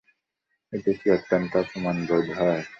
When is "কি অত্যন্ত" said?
0.93-1.51